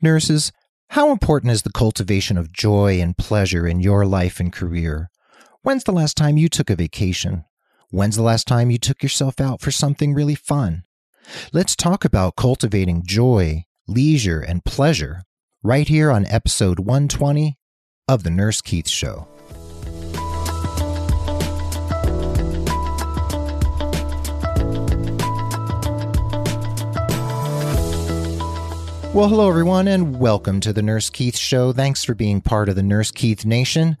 [0.00, 0.52] Nurses,
[0.90, 5.10] how important is the cultivation of joy and pleasure in your life and career?
[5.62, 7.44] When's the last time you took a vacation?
[7.90, 10.84] When's the last time you took yourself out for something really fun?
[11.52, 15.22] Let's talk about cultivating joy, leisure, and pleasure
[15.62, 17.58] right here on episode 120
[18.06, 19.26] of The Nurse Keith Show.
[29.14, 31.72] Well, hello, everyone, and welcome to the Nurse Keith Show.
[31.72, 33.96] Thanks for being part of the Nurse Keith Nation.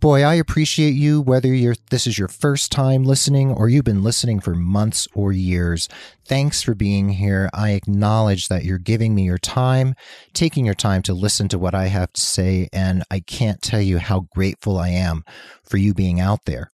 [0.00, 4.02] Boy, I appreciate you whether you're this is your first time listening or you've been
[4.02, 5.88] listening for months or years.
[6.26, 7.48] Thanks for being here.
[7.54, 9.94] I acknowledge that you're giving me your time,
[10.34, 13.80] taking your time to listen to what I have to say, and I can't tell
[13.80, 15.22] you how grateful I am
[15.62, 16.72] for you being out there.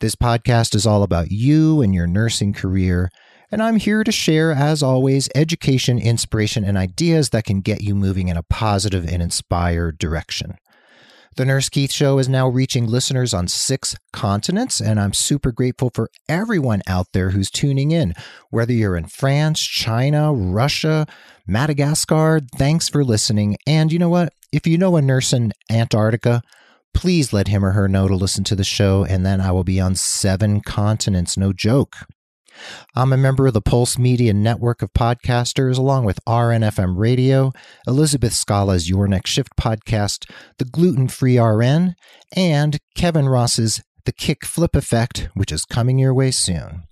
[0.00, 3.10] This podcast is all about you and your nursing career
[3.50, 7.94] and I'm here to share, as always, education, inspiration, and ideas that can get you
[7.94, 10.58] moving in a positive and inspired direction.
[11.36, 15.90] The Nurse Keith Show is now reaching listeners on six continents, and I'm super grateful
[15.94, 18.14] for everyone out there who's tuning in.
[18.50, 21.06] Whether you're in France, China, Russia,
[21.46, 23.56] Madagascar, thanks for listening.
[23.68, 24.32] And you know what?
[24.50, 26.42] If you know a nurse in Antarctica,
[26.92, 29.62] please let him or her know to listen to the show, and then I will
[29.62, 31.36] be on seven continents.
[31.36, 31.98] No joke.
[32.94, 37.52] I'm a member of the Pulse Media network of podcasters, along with RNFM Radio,
[37.86, 41.94] Elizabeth Scala's Your Next Shift podcast, The Gluten Free RN,
[42.34, 46.84] and Kevin Ross's The Kick Flip Effect, which is coming your way soon.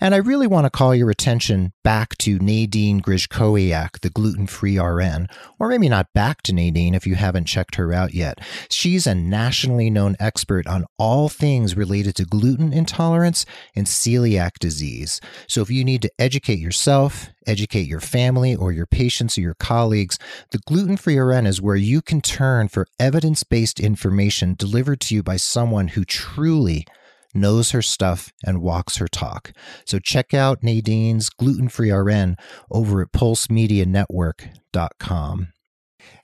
[0.00, 4.78] And I really want to call your attention back to Nadine Grzeskowiak, the gluten free
[4.78, 5.28] RN,
[5.58, 8.38] or maybe not back to Nadine if you haven't checked her out yet.
[8.70, 15.20] She's a nationally known expert on all things related to gluten intolerance and celiac disease.
[15.46, 19.54] So if you need to educate yourself, educate your family or your patients or your
[19.54, 20.18] colleagues,
[20.50, 25.14] the gluten free RN is where you can turn for evidence based information delivered to
[25.14, 26.86] you by someone who truly
[27.34, 29.52] knows her stuff and walks her talk.
[29.84, 32.36] So check out Nadine's gluten free RN
[32.70, 35.48] over at pulsemedianetwork.com.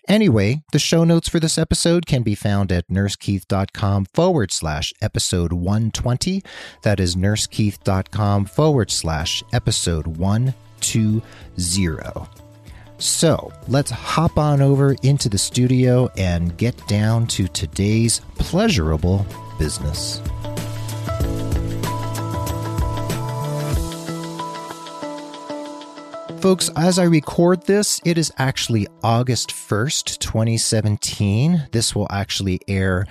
[0.08, 5.52] Anyway, the show notes for this episode can be found at nursekeith.com forward slash episode
[5.52, 6.42] 120.
[6.82, 11.22] That is nursekeith.com forward slash episode 120.
[12.98, 19.26] So let's hop on over into the studio and get down to today's pleasurable
[19.58, 20.20] business.
[26.46, 31.66] Folks, as I record this, it is actually August 1st, 2017.
[31.72, 33.04] This will actually air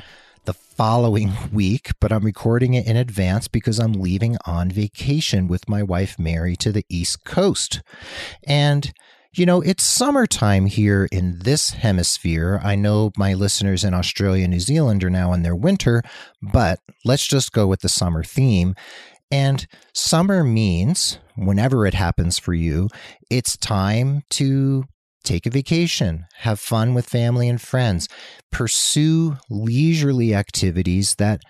[0.46, 5.68] the following week, but I'm recording it in advance because I'm leaving on vacation with
[5.68, 7.81] my wife Mary to the East Coast.
[8.47, 8.94] And
[9.34, 12.62] you know, it's summertime here in this hemisphere.
[12.63, 16.03] I know my listeners in Australia and New Zealand are now in their winter,
[16.41, 18.75] but let's just go with the summer theme.
[19.31, 22.89] And summer means, whenever it happens for you,
[23.29, 24.85] it's time to
[25.23, 28.07] take a vacation, have fun with family and friends,
[28.51, 31.41] pursue leisurely activities that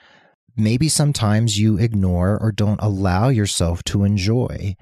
[0.55, 4.75] maybe sometimes you ignore or don't allow yourself to enjoy.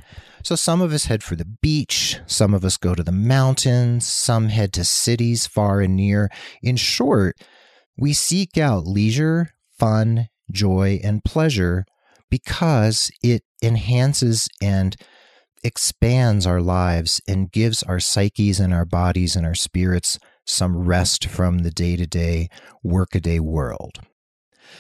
[0.44, 4.06] So some of us head for the beach, some of us go to the mountains,
[4.06, 6.30] some head to cities far and near.
[6.62, 7.38] In short,
[7.98, 9.50] we seek out leisure,
[9.80, 11.86] fun, joy, and pleasure
[12.34, 14.96] because it enhances and
[15.64, 21.28] expands our lives and gives our psyches and our bodies and our spirits some rest
[21.28, 22.50] from the day to day,
[22.82, 24.00] workaday world.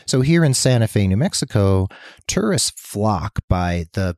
[0.05, 1.87] So here in Santa Fe, New Mexico,
[2.27, 4.15] tourists flock by the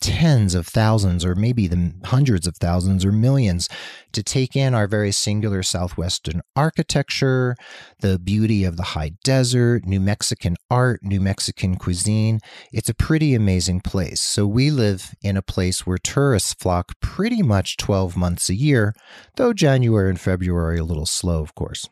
[0.00, 3.68] tens of thousands or maybe the hundreds of thousands or millions
[4.12, 7.56] to take in our very singular southwestern architecture,
[8.00, 12.40] the beauty of the high desert, New Mexican art, New Mexican cuisine.
[12.72, 14.20] It's a pretty amazing place.
[14.20, 18.94] So we live in a place where tourists flock pretty much 12 months a year,
[19.36, 21.88] though January and February are a little slow, of course.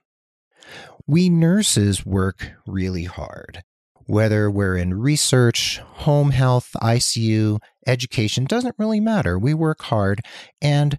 [1.06, 3.62] We nurses work really hard.
[4.06, 9.38] Whether we're in research, home health, ICU, education, doesn't really matter.
[9.38, 10.20] We work hard.
[10.60, 10.98] And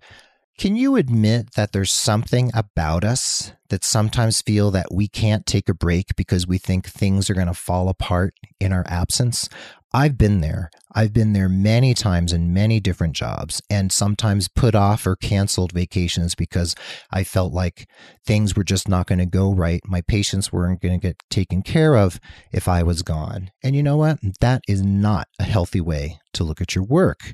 [0.57, 5.67] can you admit that there's something about us that sometimes feel that we can't take
[5.67, 9.49] a break because we think things are going to fall apart in our absence?
[9.93, 10.71] I've been there.
[10.95, 15.73] I've been there many times in many different jobs and sometimes put off or canceled
[15.73, 16.73] vacations because
[17.11, 17.89] I felt like
[18.25, 19.81] things were just not going to go right.
[19.85, 22.19] My patients weren't going to get taken care of
[22.53, 23.51] if I was gone.
[23.61, 24.19] And you know what?
[24.39, 27.33] That is not a healthy way to look at your work.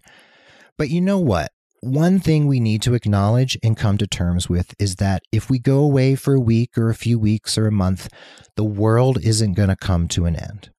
[0.78, 1.52] But you know what?
[1.82, 5.58] one thing we need to acknowledge and come to terms with is that if we
[5.58, 8.08] go away for a week or a few weeks or a month,
[8.56, 10.70] the world isn't going to come to an end.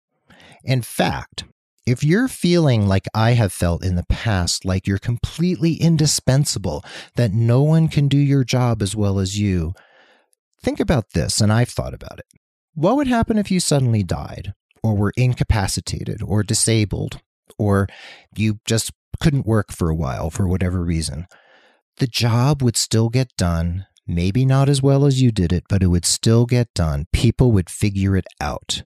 [0.63, 1.43] In fact,
[1.87, 6.85] if you're feeling like I have felt in the past, like you're completely indispensable,
[7.17, 9.75] that no one can do your job as well as you,
[10.63, 12.27] think about this, and I've thought about it.
[12.75, 17.21] What would happen if you suddenly died, or were incapacitated, or disabled,
[17.59, 17.89] or
[18.37, 21.27] you just couldn't work for a while for whatever reason?
[21.99, 25.83] The job would still get done, maybe not as well as you did it, but
[25.83, 27.07] it would still get done.
[27.13, 28.83] People would figure it out.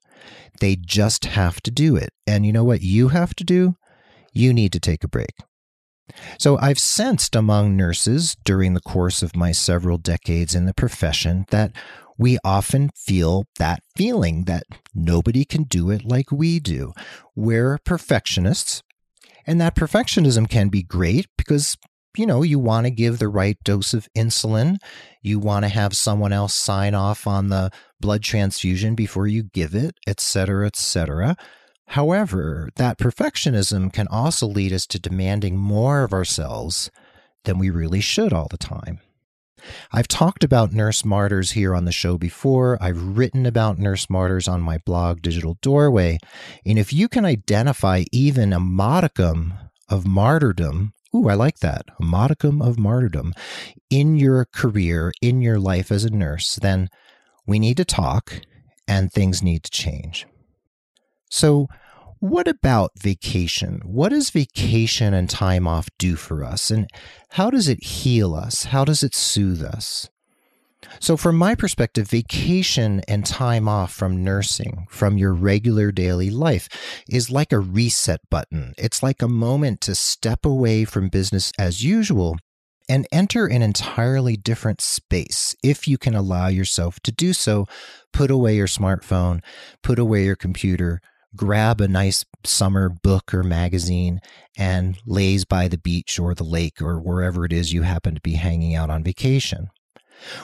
[0.61, 2.11] They just have to do it.
[2.27, 3.77] And you know what you have to do?
[4.33, 5.35] You need to take a break.
[6.39, 11.47] So I've sensed among nurses during the course of my several decades in the profession
[11.51, 11.73] that
[12.19, 14.65] we often feel that feeling that
[14.95, 16.93] nobody can do it like we do.
[17.35, 18.83] We're perfectionists,
[19.47, 21.77] and that perfectionism can be great because
[22.19, 24.77] you know, you want to give the right dose of insulin.
[25.23, 27.71] You want to have someone else sign off on the
[28.01, 31.37] blood transfusion before you give it, et cetera, et cetera.
[31.89, 36.91] However, that perfectionism can also lead us to demanding more of ourselves
[37.45, 39.01] than we really should all the time.
[39.93, 42.79] I've talked about nurse martyrs here on the show before.
[42.81, 46.19] I've written about nurse martyrs on my blog, Digital Doorway.
[46.65, 49.55] And if you can identify even a modicum
[49.89, 51.87] of martyrdom Ooh, I like that.
[51.99, 53.33] A modicum of martyrdom
[53.89, 56.91] in your career, in your life as a nurse, then
[57.47, 58.43] we need to talk
[58.87, 60.27] and things need to change.
[61.31, 61.69] So,
[62.19, 63.81] what about vacation?
[63.85, 66.71] What does vacation and time off do for us?
[66.71, 66.89] And
[67.31, 68.65] how does it heal us?
[68.65, 70.09] How does it soothe us?
[71.01, 76.69] So, from my perspective, vacation and time off from nursing, from your regular daily life,
[77.09, 78.75] is like a reset button.
[78.79, 82.37] It's like a moment to step away from business as usual
[82.89, 87.67] and enter an entirely different space if you can allow yourself to do so.
[88.13, 89.43] Put away your smartphone,
[89.83, 91.01] put away your computer,
[91.35, 94.21] grab a nice summer book or magazine
[94.57, 98.21] and laze by the beach or the lake or wherever it is you happen to
[98.21, 99.69] be hanging out on vacation.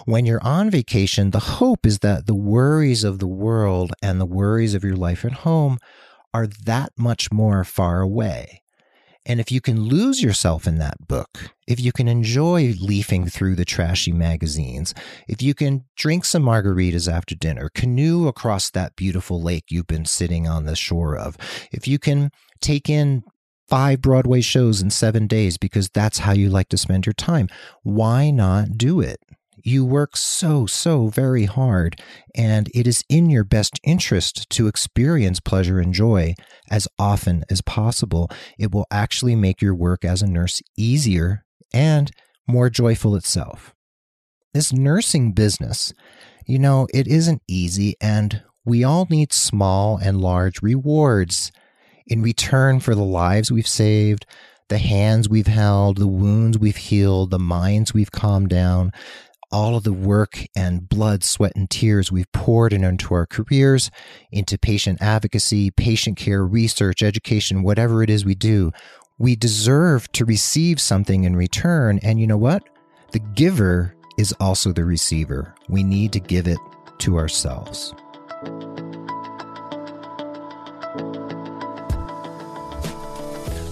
[0.05, 4.27] When you're on vacation, the hope is that the worries of the world and the
[4.27, 5.79] worries of your life at home
[6.35, 8.63] are that much more far away.
[9.25, 13.55] And if you can lose yourself in that book, if you can enjoy leafing through
[13.55, 14.95] the trashy magazines,
[15.29, 20.07] if you can drink some margaritas after dinner, canoe across that beautiful lake you've been
[20.07, 21.37] sitting on the shore of,
[21.71, 22.31] if you can
[22.61, 23.23] take in
[23.69, 27.49] five Broadway shows in seven days because that's how you like to spend your time,
[27.85, 29.21] why not do it?
[29.65, 32.01] You work so, so very hard,
[32.35, 36.35] and it is in your best interest to experience pleasure and joy
[36.69, 38.29] as often as possible.
[38.59, 42.11] It will actually make your work as a nurse easier and
[42.49, 43.73] more joyful itself.
[44.53, 45.95] This nursing business,
[46.45, 51.53] you know, it isn't easy, and we all need small and large rewards
[52.07, 54.27] in return for the lives we've saved,
[54.69, 58.91] the hands we've held, the wounds we've healed, the minds we've calmed down
[59.53, 63.91] all of the work and blood, sweat, and tears we've poured into our careers,
[64.31, 68.73] into patient advocacy, patient care, research, education, whatever it is we do,
[69.19, 72.01] we deserve to receive something in return.
[72.03, 72.65] And you know what?
[73.13, 75.55] The giver is also the receiver.
[75.69, 76.59] We need to give it
[76.99, 77.95] to ourselves.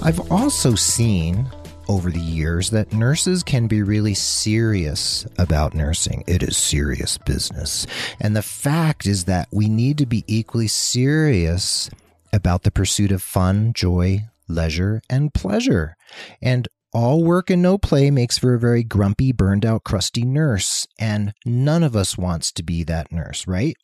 [0.03, 1.47] I've also seen
[1.91, 6.23] over the years that nurses can be really serious about nursing.
[6.29, 7.85] It is serious business.
[8.21, 11.91] And the fact is that we need to be equally serious
[12.33, 15.97] about the pursuit of fun, joy, leisure, and pleasure.
[16.41, 20.87] And all work and no play makes for a very grumpy, burned out, crusty nurse.
[20.97, 23.77] And none of us wants to be that nurse, right?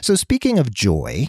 [0.00, 1.28] So, speaking of joy,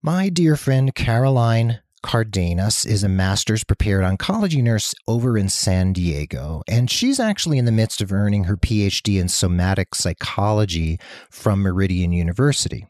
[0.00, 6.62] my dear friend Caroline Cardenas is a master's prepared oncology nurse over in San Diego,
[6.66, 10.98] and she's actually in the midst of earning her PhD in somatic psychology
[11.30, 12.86] from Meridian University.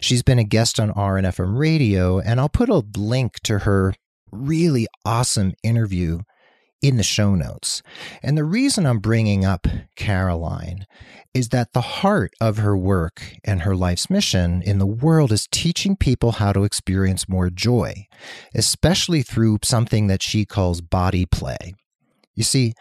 [0.00, 3.94] She's been a guest on RNFM radio, and I'll put a link to her
[4.30, 6.20] really awesome interview
[6.84, 7.82] in the show notes.
[8.22, 10.84] And the reason I'm bringing up Caroline
[11.32, 15.48] is that the heart of her work and her life's mission in the world is
[15.50, 18.06] teaching people how to experience more joy,
[18.54, 21.74] especially through something that she calls body play.
[22.34, 22.74] You see,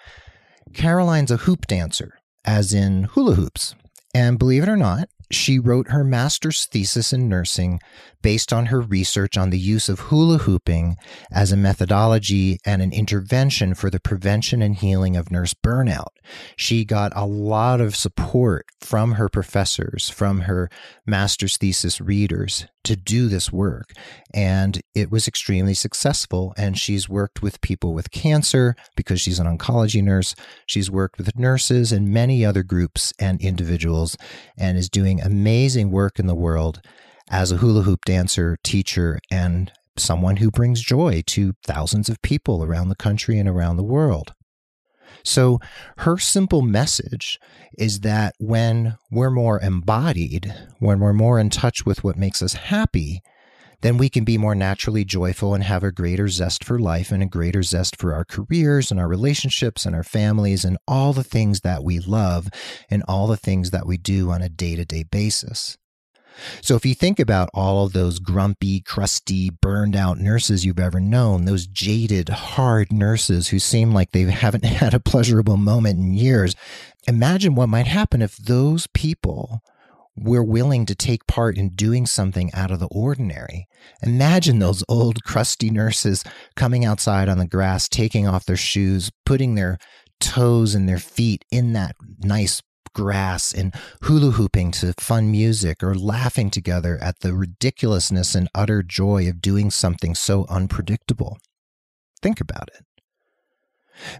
[0.74, 3.74] Caroline's a hoop dancer, as in hula hoops.
[4.14, 7.80] And believe it or not, she wrote her master's thesis in nursing
[8.24, 10.96] based on her research on the use of hula hooping
[11.32, 16.08] as a methodology and an intervention for the prevention and healing of nurse burnout.
[16.56, 20.70] She got a lot of support from her professors, from her
[21.06, 23.94] master's thesis readers to do this work.
[24.34, 26.54] And it was extremely successful.
[26.58, 30.36] And she's worked with people with cancer because she's an oncology nurse.
[30.66, 34.18] She's worked with nurses and many other groups and individuals
[34.58, 36.82] and is doing amazing work in the world
[37.30, 42.64] as a hula hoop dancer, teacher, and someone who brings joy to thousands of people
[42.64, 44.34] around the country and around the world.
[45.24, 45.60] So,
[46.00, 47.40] her simple message
[47.78, 52.54] is that when we're more embodied, when we're more in touch with what makes us
[52.54, 53.22] happy,
[53.84, 57.22] then we can be more naturally joyful and have a greater zest for life and
[57.22, 61.24] a greater zest for our careers and our relationships and our families and all the
[61.24, 62.48] things that we love
[62.90, 65.78] and all the things that we do on a day to day basis.
[66.62, 71.02] So if you think about all of those grumpy, crusty, burned out nurses you've ever
[71.02, 76.14] known, those jaded, hard nurses who seem like they haven't had a pleasurable moment in
[76.14, 76.56] years,
[77.06, 79.62] imagine what might happen if those people
[80.16, 83.68] were willing to take part in doing something out of the ordinary.
[84.02, 86.24] Imagine those old, crusty nurses
[86.56, 89.78] coming outside on the grass, taking off their shoes, putting their
[90.20, 92.62] toes and their feet in that nice
[92.94, 98.84] grass and hula hooping to fun music or laughing together at the ridiculousness and utter
[98.84, 101.38] joy of doing something so unpredictable.
[102.22, 102.86] Think about it.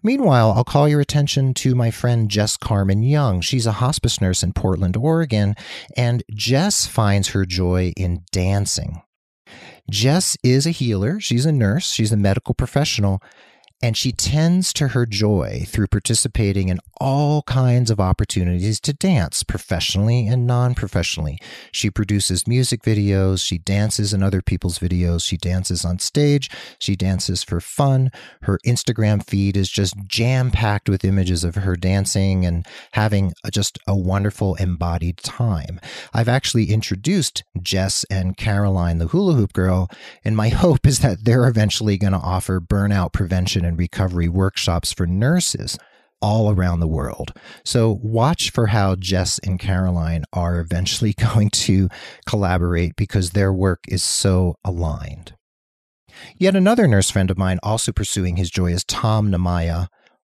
[0.02, 3.42] Meanwhile, I'll call your attention to my friend Jess Carmen Young.
[3.42, 5.56] She's a hospice nurse in Portland, Oregon,
[5.96, 9.02] and Jess finds her joy in dancing.
[9.90, 13.22] Jess is a healer, she's a nurse, she's a medical professional,
[13.84, 19.44] and she tends to her joy through participating in all kinds of opportunities to dance
[19.44, 21.38] professionally and non professionally.
[21.70, 26.50] She produces music videos, she dances in other people's videos, she dances on stage,
[26.80, 28.10] she dances for fun.
[28.44, 33.80] Her Instagram feed is just jam packed with images of her dancing and having just
[33.86, 35.82] a wonderful embodied time.
[36.14, 39.90] I've actually introduced Jess and Caroline, the hula hoop girl,
[40.24, 44.94] and my hope is that they're eventually going to offer burnout prevention and recovery workshops
[44.94, 45.78] for nurses
[46.22, 47.34] all around the world.
[47.66, 51.90] So watch for how Jess and Caroline are eventually going to
[52.26, 55.36] collaborate because their work is so aligned.
[56.38, 59.88] Yet another nurse friend of mine also pursuing his joy is Tom Namaya,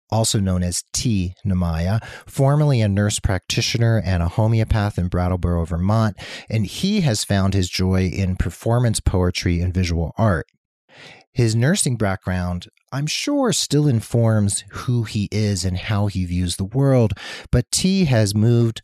[0.10, 1.36] also known as T.
[1.46, 6.16] Namaya, formerly a nurse practitioner and a homeopath in Brattleboro, Vermont,
[6.50, 10.48] and he has found his joy in performance poetry and visual art.
[11.34, 16.64] His nursing background, I'm sure, still informs who he is and how he views the
[16.64, 17.14] world,
[17.52, 18.82] but T has moved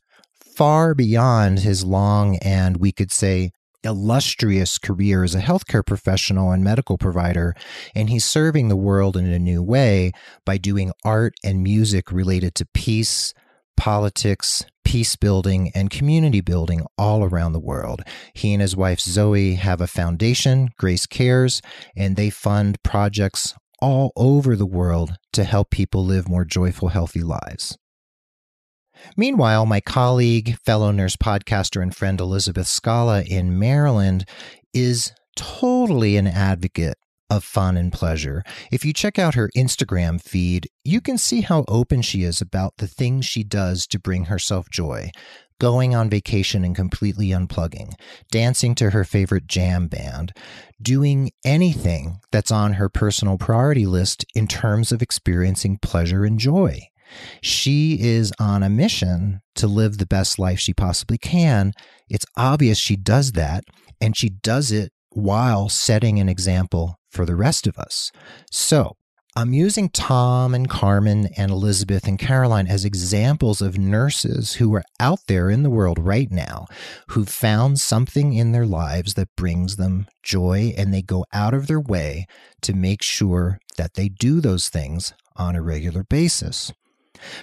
[0.55, 3.51] far beyond his long and we could say
[3.83, 7.55] illustrious career as a healthcare professional and medical provider,
[7.93, 10.11] and he's serving the world in a new way
[10.43, 13.33] by doing art and music related to peace,
[13.77, 18.01] politics, peace building, and community building all around the world.
[18.33, 21.61] He and his wife Zoe have a foundation, Grace Cares,
[21.95, 23.53] and they fund projects
[23.83, 27.77] all over the world to help people live more joyful, healthy lives.
[29.15, 34.25] Meanwhile, my colleague, fellow nurse podcaster, and friend Elizabeth Scala in Maryland
[34.73, 36.97] is totally an advocate
[37.29, 38.43] of fun and pleasure.
[38.71, 42.77] If you check out her Instagram feed, you can see how open she is about
[42.77, 45.11] the things she does to bring herself joy.
[45.59, 47.93] Going on vacation and completely unplugging,
[48.31, 50.31] dancing to her favorite jam band,
[50.81, 56.79] doing anything that's on her personal priority list in terms of experiencing pleasure and joy.
[57.41, 61.73] She is on a mission to live the best life she possibly can.
[62.09, 63.63] It's obvious she does that,
[63.99, 68.11] and she does it while setting an example for the rest of us.
[68.51, 68.95] So,
[69.35, 74.83] I'm using Tom and Carmen and Elizabeth and Caroline as examples of nurses who are
[74.99, 76.65] out there in the world right now
[77.09, 81.67] who found something in their lives that brings them joy and they go out of
[81.67, 82.25] their way
[82.61, 86.73] to make sure that they do those things on a regular basis.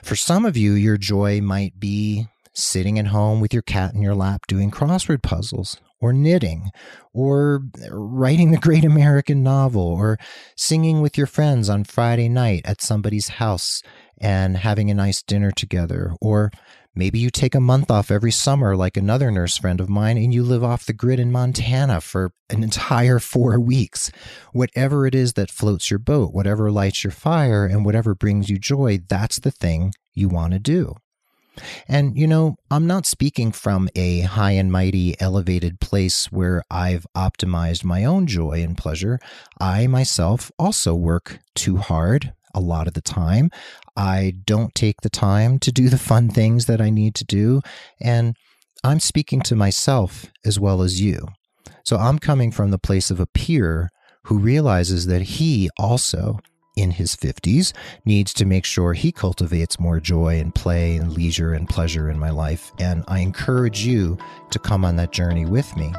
[0.02, 4.02] For some of you, your joy might be sitting at home with your cat in
[4.02, 6.70] your lap doing crossword puzzles or knitting,
[7.12, 10.18] or writing the great American novel, or
[10.56, 13.82] singing with your friends on Friday night at somebody's house
[14.18, 16.50] and having a nice dinner together, or
[16.94, 20.34] maybe you take a month off every summer, like another nurse friend of mine, and
[20.34, 24.10] you live off the grid in Montana for an entire four weeks.
[24.52, 28.58] Whatever it is that floats your boat, whatever lights your fire, and whatever brings you
[28.58, 30.94] joy, that's the thing you want to do.
[31.88, 37.06] And, you know, I'm not speaking from a high and mighty elevated place where I've
[37.16, 39.18] optimized my own joy and pleasure.
[39.60, 43.50] I myself also work too hard a lot of the time.
[43.96, 47.60] I don't take the time to do the fun things that I need to do.
[48.00, 48.34] And
[48.82, 51.26] I'm speaking to myself as well as you.
[51.84, 53.90] So I'm coming from the place of a peer
[54.24, 56.40] who realizes that he also
[56.76, 57.72] in his 50s
[58.04, 62.18] needs to make sure he cultivates more joy and play and leisure and pleasure in
[62.18, 62.72] my life.
[62.78, 64.18] And I encourage you
[64.50, 65.92] to come on that journey with me.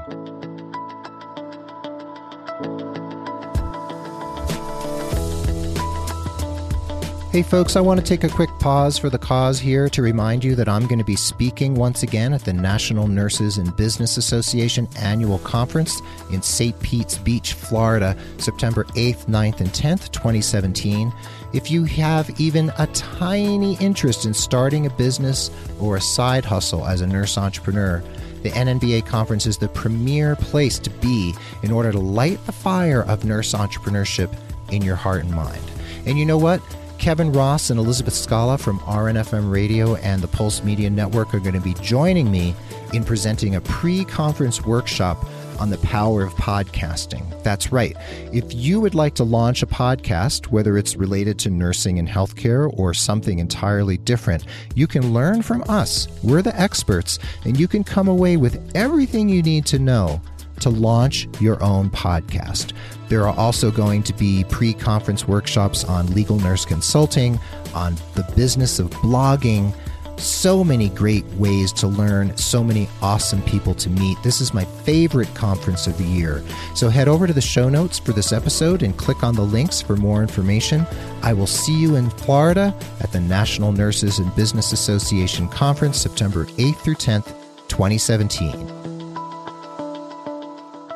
[7.38, 10.44] Hey, folks, I want to take a quick pause for the cause here to remind
[10.44, 14.18] you that I'm going to be speaking once again at the National Nurses in Business
[14.18, 16.02] Association annual conference
[16.32, 16.80] in St.
[16.82, 21.14] Pete's Beach, Florida, September 8th, 9th, and 10th, 2017.
[21.54, 26.88] If you have even a tiny interest in starting a business or a side hustle
[26.88, 28.04] as a nurse entrepreneur,
[28.42, 33.04] the NNBA conference is the premier place to be in order to light the fire
[33.04, 34.36] of nurse entrepreneurship
[34.72, 35.62] in your heart and mind.
[36.08, 36.64] And you know what?
[36.98, 41.54] Kevin Ross and Elizabeth Scala from RNFM Radio and the Pulse Media Network are going
[41.54, 42.56] to be joining me
[42.94, 45.26] in presenting a pre conference workshop
[45.60, 47.24] on the power of podcasting.
[47.44, 47.96] That's right.
[48.34, 52.72] If you would like to launch a podcast, whether it's related to nursing and healthcare
[52.78, 56.08] or something entirely different, you can learn from us.
[56.24, 60.22] We're the experts, and you can come away with everything you need to know
[60.60, 62.74] to launch your own podcast.
[63.10, 67.40] There are also going to be pre conference workshops on legal nurse consulting,
[67.74, 69.74] on the business of blogging.
[70.18, 74.18] So many great ways to learn, so many awesome people to meet.
[74.24, 76.44] This is my favorite conference of the year.
[76.74, 79.80] So head over to the show notes for this episode and click on the links
[79.80, 80.88] for more information.
[81.22, 86.46] I will see you in Florida at the National Nurses in Business Association Conference, September
[86.46, 87.28] 8th through 10th,
[87.68, 88.87] 2017.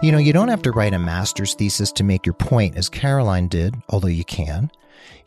[0.03, 2.89] You know, you don't have to write a master's thesis to make your point, as
[2.89, 4.71] Caroline did, although you can.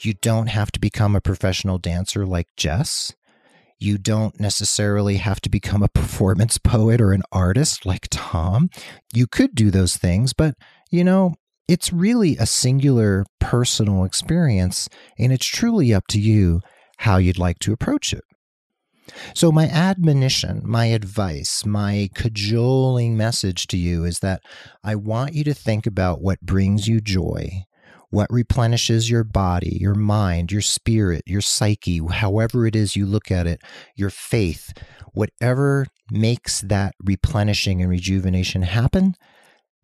[0.00, 3.14] You don't have to become a professional dancer like Jess.
[3.78, 8.68] You don't necessarily have to become a performance poet or an artist like Tom.
[9.14, 10.56] You could do those things, but,
[10.90, 11.34] you know,
[11.68, 16.60] it's really a singular personal experience, and it's truly up to you
[16.98, 18.24] how you'd like to approach it.
[19.34, 24.40] So, my admonition, my advice, my cajoling message to you is that
[24.82, 27.64] I want you to think about what brings you joy,
[28.10, 33.30] what replenishes your body, your mind, your spirit, your psyche, however it is you look
[33.30, 33.60] at it,
[33.96, 34.72] your faith,
[35.12, 39.14] whatever makes that replenishing and rejuvenation happen,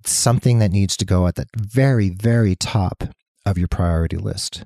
[0.06, 3.04] something that needs to go at the very, very top
[3.44, 4.64] of your priority list.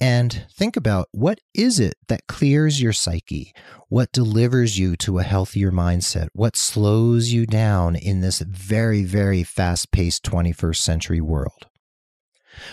[0.00, 3.54] And think about what is it that clears your psyche?
[3.88, 6.28] What delivers you to a healthier mindset?
[6.32, 11.66] What slows you down in this very, very fast paced 21st century world?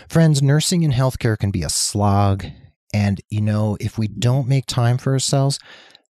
[0.07, 2.45] Friends, nursing and healthcare can be a slog.
[2.93, 5.59] And, you know, if we don't make time for ourselves,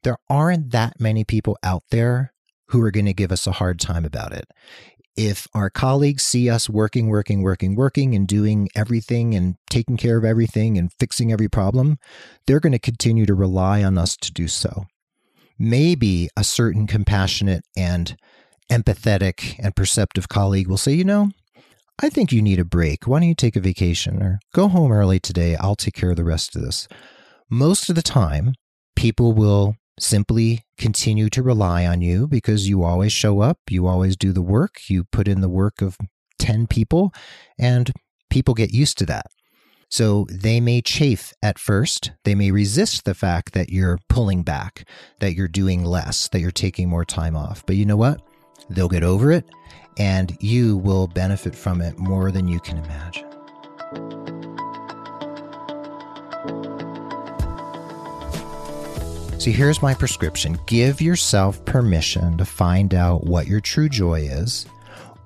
[0.04, 2.32] there aren't that many people out there
[2.68, 4.46] who are going to give us a hard time about it
[5.18, 10.16] if our colleagues see us working, working, working, working, and doing everything and taking care
[10.16, 11.98] of everything and fixing every problem,
[12.46, 14.86] they're going to continue to rely on us to do so.
[15.58, 18.16] Maybe a certain compassionate and
[18.70, 21.30] empathetic and perceptive colleague will say, you know,
[22.00, 23.08] I think you need a break.
[23.08, 25.56] Why don't you take a vacation or go home early today?
[25.56, 26.86] I'll take care of the rest of this.
[27.50, 28.54] Most of the time,
[28.94, 34.16] people will simply continue to rely on you because you always show up, you always
[34.16, 35.96] do the work, you put in the work of
[36.38, 37.12] 10 people,
[37.58, 37.92] and
[38.30, 39.26] people get used to that.
[39.90, 42.12] So they may chafe at first.
[42.24, 44.86] They may resist the fact that you're pulling back,
[45.20, 47.64] that you're doing less, that you're taking more time off.
[47.64, 48.20] But you know what?
[48.68, 49.46] They'll get over it,
[49.96, 53.27] and you will benefit from it more than you can imagine.
[59.38, 64.66] So here's my prescription give yourself permission to find out what your true joy is,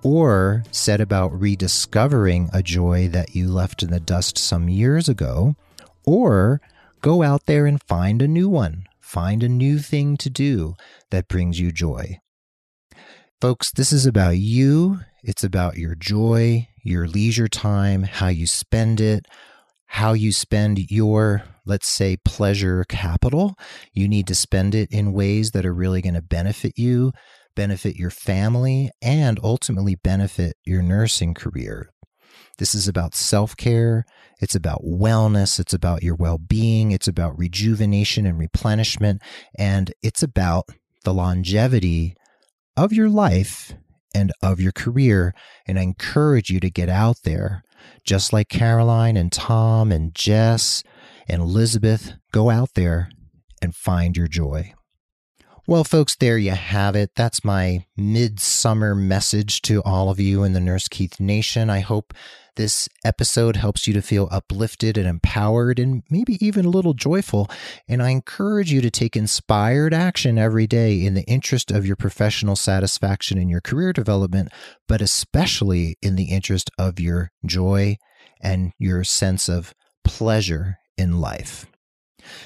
[0.03, 5.57] or set about rediscovering a joy that you left in the dust some years ago,
[6.05, 6.61] or
[7.01, 8.85] go out there and find a new one.
[9.01, 10.75] Find a new thing to do
[11.11, 12.21] that brings you joy.
[13.41, 15.01] Folks, this is about you.
[15.25, 19.27] It's about your joy, your leisure time, how you spend it,
[19.93, 23.55] how you spend your, let's say, pleasure capital.
[23.93, 27.13] You need to spend it in ways that are really going to benefit you,
[27.55, 31.91] benefit your family, and ultimately benefit your nursing career.
[32.57, 34.07] This is about self care.
[34.41, 35.61] It's about wellness.
[35.61, 36.91] It's about your well being.
[36.91, 39.21] It's about rejuvenation and replenishment.
[39.59, 40.65] And it's about
[41.05, 42.15] the longevity
[42.79, 43.75] of your life
[44.15, 45.35] and of your career.
[45.67, 47.63] And I encourage you to get out there,
[48.05, 50.83] just like Caroline and Tom and Jess
[51.29, 52.15] and Elizabeth.
[52.33, 53.11] Go out there
[53.61, 54.73] and find your joy.
[55.65, 57.13] Well, folks, there you have it.
[57.15, 61.71] That's my midsummer message to all of you in the Nurse Keith Nation.
[61.71, 62.13] I hope
[62.57, 67.49] this episode helps you to feel uplifted and empowered and maybe even a little joyful.
[67.87, 71.97] And I encourage you to take inspired action every day in the interest of your
[71.97, 74.49] professional satisfaction and your career development,
[74.89, 77.99] but especially in the interest of your joy
[78.41, 81.67] and your sense of pleasure in life.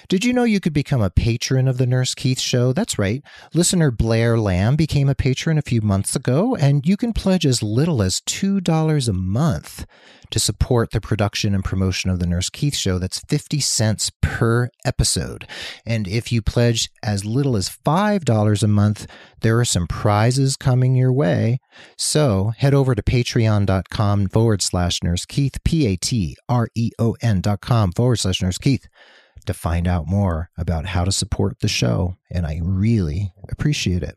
[0.09, 2.73] Did you know you could become a patron of the Nurse Keith Show?
[2.73, 3.23] That's right.
[3.55, 7.63] Listener Blair Lamb became a patron a few months ago, and you can pledge as
[7.63, 9.87] little as $2 a month
[10.31, 12.99] to support the production and promotion of the Nurse Keith Show.
[12.99, 15.47] That's 50 cents per episode.
[15.85, 19.07] And if you pledge as little as $5 a month,
[19.41, 21.59] there are some prizes coming your way.
[21.97, 27.17] So head over to patreon.com forward slash Nurse Keith, P A T R E O
[27.23, 28.87] N dot com forward slash Nurse Keith
[29.47, 34.17] to find out more about how to support the show, and I really appreciate it.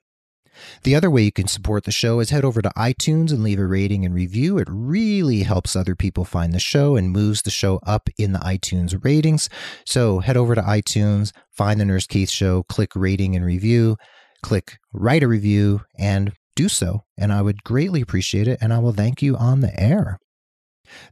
[0.84, 3.60] The other way you can support the show is head over to iTunes and leave
[3.60, 4.58] a rating and review.
[4.58, 8.40] It really helps other people find the show and moves the show up in the
[8.40, 9.50] iTunes ratings.
[9.86, 13.98] So head over to iTunes, find the Nurse Keith Show, click rating and review,
[14.44, 17.04] click write a review, and do so.
[17.18, 20.20] And I would greatly appreciate it, and I will thank you on the air.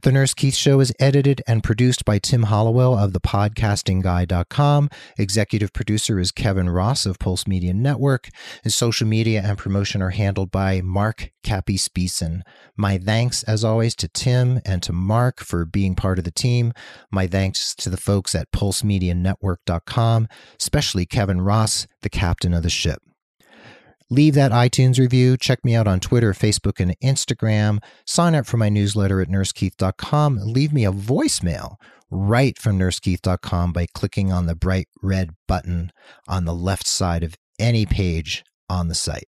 [0.02, 4.90] The Nurse Keith Show is edited and produced by Tim Hollowell of thepodcastingguy.com.
[5.18, 8.28] Executive producer is Kevin Ross of Pulse Media Network.
[8.64, 12.42] And social media and promotion are handled by Mark Cappy Speeson.
[12.76, 16.72] My thanks, as always, to Tim and to Mark for being part of the team.
[17.10, 20.28] My thanks to the folks at pulsemedianetwork.com,
[20.60, 23.02] especially Kevin Ross, the captain of the ship
[24.10, 25.36] leave that iTunes review.
[25.36, 27.78] Check me out on Twitter, Facebook, and Instagram.
[28.06, 30.38] Sign up for my newsletter at nursekeith.com.
[30.42, 31.76] Leave me a voicemail
[32.10, 35.92] right from nursekeith.com by clicking on the bright red button
[36.26, 39.28] on the left side of any page on the site.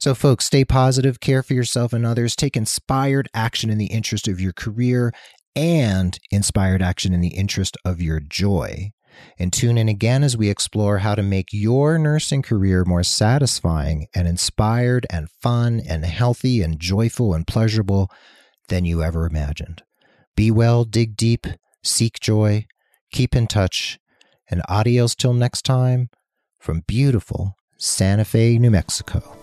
[0.00, 4.28] So, folks, stay positive, care for yourself and others, take inspired action in the interest
[4.28, 5.12] of your career
[5.56, 8.90] and inspired action in the interest of your joy.
[9.38, 14.06] And tune in again as we explore how to make your nursing career more satisfying
[14.14, 18.10] and inspired and fun and healthy and joyful and pleasurable
[18.68, 19.82] than you ever imagined.
[20.36, 21.46] Be well, dig deep,
[21.82, 22.66] seek joy,
[23.12, 23.98] keep in touch,
[24.50, 26.08] and adios till next time
[26.58, 29.39] from beautiful Santa Fe, New Mexico.